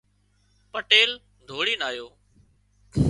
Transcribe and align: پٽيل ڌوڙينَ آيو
پٽيل 0.71 1.11
ڌوڙينَ 1.47 1.81
آيو 1.89 2.07